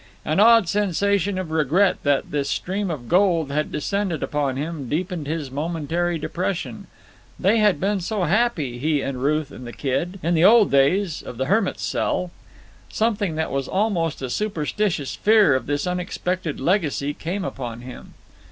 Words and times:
An 0.25 0.39
odd 0.39 0.67
sensation 0.67 1.37
of 1.37 1.51
regret 1.51 1.97
that 2.01 2.31
this 2.31 2.49
stream 2.49 2.89
of 2.89 3.07
gold 3.07 3.51
had 3.51 3.71
descended 3.71 4.23
upon 4.23 4.57
him 4.57 4.89
deepened 4.89 5.27
his 5.27 5.51
momentary 5.51 6.17
depression. 6.17 6.87
They 7.39 7.59
had 7.59 7.79
been 7.79 7.99
so 8.01 8.23
happy, 8.23 8.79
he 8.79 9.01
and 9.01 9.21
Ruth 9.21 9.51
and 9.51 9.67
the 9.67 9.71
kid, 9.71 10.19
in 10.23 10.33
the 10.33 10.43
old 10.43 10.71
days 10.71 11.21
of 11.21 11.37
the 11.37 11.45
hermit's 11.45 11.83
cell. 11.83 12.31
Something 12.89 13.35
that 13.35 13.51
was 13.51 13.67
almost 13.67 14.23
a 14.23 14.31
superstitious 14.31 15.13
fear 15.13 15.53
of 15.53 15.67
this 15.67 15.85
unexpected 15.85 16.59
legacy 16.59 17.13
came 17.13 17.45
upon 17.45 17.81
him. 17.81 18.15